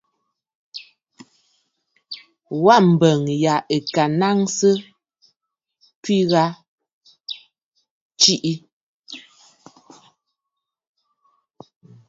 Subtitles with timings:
[2.63, 4.69] Wa mbəŋ yâ ɨ̀ kɨ nàŋsə
[5.97, 6.57] ntwìʼi gha aa
[8.19, 8.53] tswìʼì.